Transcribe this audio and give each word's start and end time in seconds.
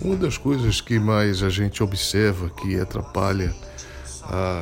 Uma 0.00 0.16
das 0.16 0.36
coisas 0.36 0.80
que 0.80 0.98
mais 0.98 1.42
a 1.42 1.48
gente 1.48 1.82
observa 1.82 2.50
que 2.50 2.78
atrapalha 2.78 3.54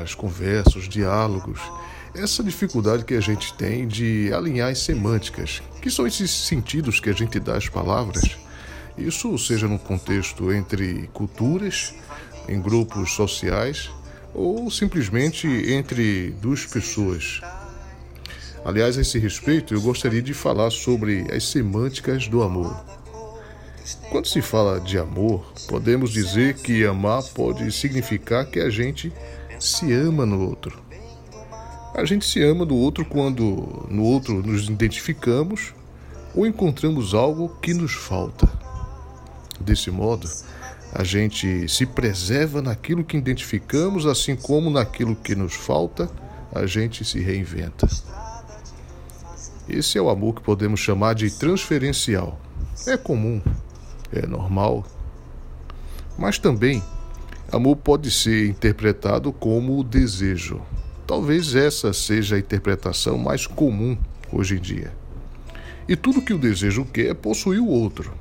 as 0.02 0.14
conversas, 0.14 0.76
os 0.76 0.88
diálogos, 0.88 1.60
é 2.14 2.20
essa 2.20 2.44
dificuldade 2.44 3.04
que 3.04 3.14
a 3.14 3.20
gente 3.20 3.54
tem 3.54 3.88
de 3.88 4.32
alinhar 4.32 4.70
as 4.70 4.80
semânticas, 4.80 5.62
que 5.80 5.90
são 5.90 6.06
esses 6.06 6.30
sentidos 6.30 7.00
que 7.00 7.10
a 7.10 7.12
gente 7.12 7.40
dá 7.40 7.56
às 7.56 7.68
palavras. 7.68 8.36
Isso 8.96 9.36
seja 9.38 9.66
no 9.66 9.78
contexto 9.78 10.52
entre 10.52 11.08
culturas, 11.12 11.94
em 12.48 12.60
grupos 12.60 13.12
sociais 13.12 13.90
ou 14.34 14.70
simplesmente 14.70 15.46
entre 15.46 16.30
duas 16.40 16.66
pessoas. 16.66 17.40
Aliás, 18.64 18.96
a 18.96 19.00
esse 19.00 19.18
respeito, 19.18 19.74
eu 19.74 19.80
gostaria 19.80 20.22
de 20.22 20.32
falar 20.32 20.70
sobre 20.70 21.26
as 21.34 21.48
semânticas 21.48 22.28
do 22.28 22.42
amor. 22.42 23.01
Quando 24.10 24.26
se 24.26 24.42
fala 24.42 24.80
de 24.80 24.98
amor, 24.98 25.52
podemos 25.68 26.10
dizer 26.10 26.54
que 26.54 26.84
amar 26.84 27.22
pode 27.34 27.70
significar 27.72 28.46
que 28.46 28.60
a 28.60 28.70
gente 28.70 29.12
se 29.58 29.92
ama 29.92 30.26
no 30.26 30.48
outro. 30.48 30.80
A 31.94 32.04
gente 32.04 32.24
se 32.24 32.42
ama 32.42 32.64
no 32.64 32.74
outro 32.74 33.04
quando 33.04 33.86
no 33.90 34.04
outro 34.04 34.42
nos 34.42 34.68
identificamos 34.68 35.74
ou 36.34 36.46
encontramos 36.46 37.14
algo 37.14 37.48
que 37.60 37.74
nos 37.74 37.92
falta. 37.92 38.48
Desse 39.60 39.90
modo, 39.90 40.28
a 40.92 41.04
gente 41.04 41.68
se 41.68 41.86
preserva 41.86 42.60
naquilo 42.60 43.04
que 43.04 43.16
identificamos, 43.16 44.06
assim 44.06 44.36
como 44.36 44.70
naquilo 44.70 45.16
que 45.16 45.34
nos 45.34 45.54
falta, 45.54 46.10
a 46.54 46.66
gente 46.66 47.04
se 47.04 47.20
reinventa. 47.20 47.88
Esse 49.68 49.96
é 49.96 50.02
o 50.02 50.10
amor 50.10 50.34
que 50.34 50.42
podemos 50.42 50.80
chamar 50.80 51.14
de 51.14 51.30
transferencial. 51.30 52.38
É 52.86 52.96
comum, 52.96 53.40
é 54.12 54.26
normal. 54.26 54.84
Mas 56.18 56.38
também, 56.38 56.82
amor 57.50 57.76
pode 57.76 58.10
ser 58.10 58.48
interpretado 58.48 59.32
como 59.32 59.82
desejo. 59.82 60.60
Talvez 61.06 61.54
essa 61.54 61.92
seja 61.92 62.36
a 62.36 62.38
interpretação 62.38 63.18
mais 63.18 63.46
comum 63.46 63.96
hoje 64.32 64.56
em 64.56 64.60
dia. 64.60 64.92
E 65.88 65.96
tudo 65.96 66.22
que 66.22 66.32
o 66.32 66.38
desejo 66.38 66.84
quer 66.84 67.06
é 67.06 67.14
possuir 67.14 67.60
o 67.60 67.68
outro. 67.68 68.12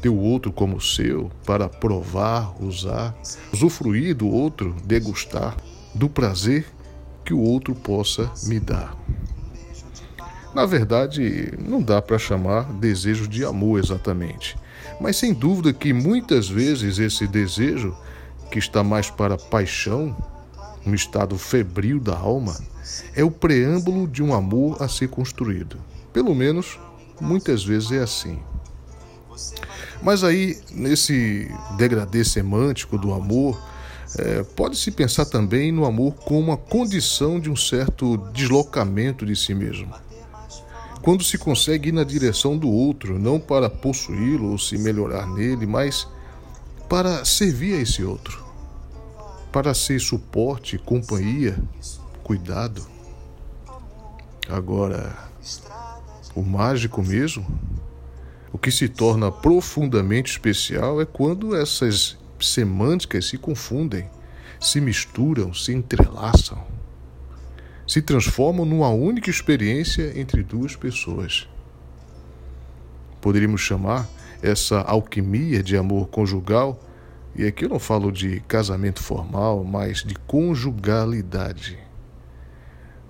Ter 0.00 0.08
o 0.08 0.18
outro 0.18 0.52
como 0.52 0.80
seu 0.80 1.30
para 1.44 1.68
provar, 1.68 2.54
usar, 2.62 3.16
usufruir 3.52 4.14
do 4.14 4.28
outro, 4.28 4.76
degustar 4.84 5.56
do 5.94 6.08
prazer 6.08 6.66
que 7.24 7.32
o 7.32 7.40
outro 7.40 7.74
possa 7.74 8.30
me 8.44 8.60
dar. 8.60 8.96
Na 10.54 10.66
verdade, 10.66 11.52
não 11.58 11.82
dá 11.82 12.00
para 12.00 12.16
chamar 12.16 12.72
desejo 12.74 13.26
de 13.26 13.44
amor 13.44 13.80
exatamente, 13.80 14.56
mas 15.00 15.16
sem 15.16 15.34
dúvida 15.34 15.72
que 15.72 15.92
muitas 15.92 16.48
vezes 16.48 17.00
esse 17.00 17.26
desejo, 17.26 17.92
que 18.52 18.58
está 18.60 18.84
mais 18.84 19.10
para 19.10 19.36
paixão, 19.36 20.16
um 20.86 20.94
estado 20.94 21.36
febril 21.36 21.98
da 21.98 22.16
alma, 22.16 22.56
é 23.16 23.24
o 23.24 23.32
preâmbulo 23.32 24.06
de 24.06 24.22
um 24.22 24.32
amor 24.32 24.80
a 24.80 24.86
ser 24.86 25.08
construído. 25.08 25.76
Pelo 26.12 26.32
menos, 26.36 26.78
muitas 27.20 27.64
vezes 27.64 27.90
é 27.90 27.98
assim. 27.98 28.38
Mas 30.00 30.22
aí, 30.22 30.56
nesse 30.70 31.50
degradê 31.76 32.24
semântico 32.24 32.96
do 32.96 33.12
amor, 33.12 33.60
é, 34.16 34.44
pode-se 34.44 34.92
pensar 34.92 35.24
também 35.24 35.72
no 35.72 35.84
amor 35.84 36.14
como 36.14 36.38
uma 36.38 36.56
condição 36.56 37.40
de 37.40 37.50
um 37.50 37.56
certo 37.56 38.16
deslocamento 38.32 39.26
de 39.26 39.34
si 39.34 39.52
mesmo 39.52 39.92
quando 41.04 41.22
se 41.22 41.36
consegue 41.36 41.90
ir 41.90 41.92
na 41.92 42.02
direção 42.02 42.56
do 42.56 42.66
outro, 42.66 43.18
não 43.18 43.38
para 43.38 43.68
possuí-lo 43.68 44.52
ou 44.52 44.58
se 44.58 44.78
melhorar 44.78 45.26
nele, 45.26 45.66
mas 45.66 46.08
para 46.88 47.26
servir 47.26 47.74
a 47.74 47.82
esse 47.82 48.02
outro, 48.02 48.42
para 49.52 49.74
ser 49.74 50.00
suporte, 50.00 50.78
companhia, 50.78 51.62
cuidado. 52.22 52.86
Agora, 54.48 55.14
o 56.34 56.40
mágico 56.40 57.02
mesmo, 57.02 57.46
o 58.50 58.56
que 58.56 58.70
se 58.70 58.88
torna 58.88 59.30
profundamente 59.30 60.32
especial 60.32 61.02
é 61.02 61.04
quando 61.04 61.54
essas 61.54 62.16
semânticas 62.40 63.26
se 63.26 63.36
confundem, 63.36 64.08
se 64.58 64.80
misturam, 64.80 65.52
se 65.52 65.70
entrelaçam 65.70 66.73
se 67.94 68.02
transformam 68.02 68.66
numa 68.66 68.88
única 68.88 69.30
experiência 69.30 70.18
entre 70.18 70.42
duas 70.42 70.74
pessoas. 70.74 71.48
Poderíamos 73.20 73.60
chamar 73.60 74.08
essa 74.42 74.80
alquimia 74.80 75.62
de 75.62 75.76
amor 75.76 76.08
conjugal, 76.08 76.82
e 77.36 77.46
aqui 77.46 77.66
eu 77.66 77.68
não 77.68 77.78
falo 77.78 78.10
de 78.10 78.40
casamento 78.48 79.00
formal, 79.00 79.62
mas 79.62 80.02
de 80.02 80.16
conjugalidade. 80.26 81.78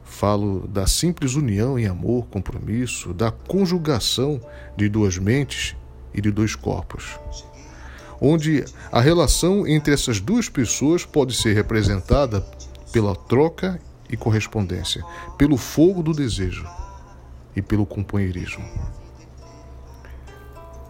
Falo 0.05 0.69
da 0.69 0.87
simples 0.87 1.35
união 1.35 1.79
em 1.79 1.87
amor, 1.87 2.27
compromisso, 2.27 3.15
da 3.15 3.31
conjugação 3.31 4.39
de 4.77 4.87
duas 4.91 5.17
mentes 5.17 5.75
e 6.13 6.21
de 6.21 6.31
dois 6.31 6.55
corpos, 6.55 7.19
onde 8.21 8.67
a 8.93 9.01
relação 9.01 9.67
entre 9.67 9.95
essas 9.95 10.21
duas 10.21 10.51
pessoas 10.51 11.07
pode 11.07 11.35
ser 11.35 11.55
representada 11.55 12.43
pela 12.93 13.17
troca 13.17 13.81
e 14.09 14.17
correspondência, 14.17 15.05
pelo 15.37 15.57
fogo 15.57 16.03
do 16.03 16.13
desejo 16.13 16.67
e 17.55 17.63
pelo 17.63 17.87
companheirismo. 17.87 18.65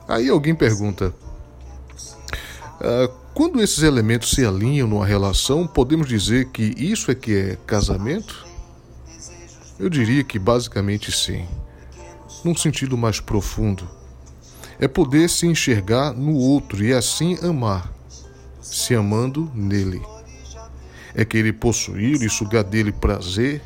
Aí 0.09 0.29
alguém 0.29 0.55
pergunta: 0.55 1.15
ah, 2.81 3.11
quando 3.33 3.61
esses 3.61 3.83
elementos 3.83 4.31
se 4.31 4.45
alinham 4.45 4.89
numa 4.89 5.07
relação, 5.07 5.67
podemos 5.67 6.07
dizer 6.07 6.51
que 6.51 6.75
isso 6.77 7.11
é 7.11 7.15
que 7.15 7.35
é 7.35 7.59
casamento? 7.67 8.47
Eu 9.79 9.89
diria 9.89 10.23
que 10.23 10.39
basicamente 10.39 11.11
sim, 11.11 11.47
num 12.45 12.55
sentido 12.55 12.97
mais 12.97 13.21
profundo. 13.21 13.89
É 14.79 14.89
poder 14.89 15.29
se 15.31 15.47
enxergar 15.47 16.13
no 16.13 16.35
outro 16.35 16.85
e 16.85 16.93
assim 16.93 17.39
amar, 17.43 17.93
se 18.61 18.95
amando 18.95 19.51
nele 19.55 20.03
é 21.15 21.25
querer 21.25 21.53
possuir 21.55 22.21
e 22.23 22.29
sugar 22.29 22.65
dele 22.65 22.93
prazer, 22.93 23.63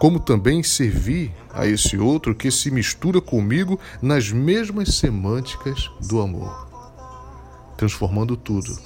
como 0.00 0.18
também 0.18 0.62
servir 0.62 1.32
a 1.52 1.66
esse 1.66 1.98
outro 1.98 2.34
que 2.34 2.50
se 2.50 2.70
mistura 2.70 3.20
comigo 3.20 3.78
nas 4.00 4.30
mesmas 4.32 4.96
semânticas 4.96 5.90
do 6.08 6.20
amor, 6.20 6.68
transformando 7.76 8.36
tudo 8.36 8.76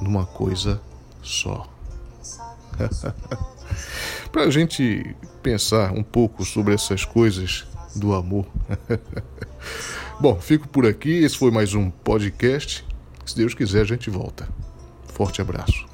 numa 0.00 0.24
coisa 0.24 0.80
só. 1.22 1.68
Para 4.32 4.44
a 4.44 4.50
gente 4.50 5.14
pensar 5.42 5.92
um 5.92 6.02
pouco 6.02 6.44
sobre 6.44 6.74
essas 6.74 7.04
coisas 7.04 7.66
do 7.94 8.14
amor. 8.14 8.46
Bom, 10.18 10.40
fico 10.40 10.68
por 10.68 10.86
aqui. 10.86 11.10
Esse 11.10 11.36
foi 11.36 11.50
mais 11.50 11.74
um 11.74 11.90
podcast. 11.90 12.84
Se 13.26 13.36
Deus 13.36 13.54
quiser, 13.54 13.82
a 13.82 13.84
gente 13.84 14.08
volta. 14.08 14.48
Forte 15.08 15.42
abraço. 15.42 15.91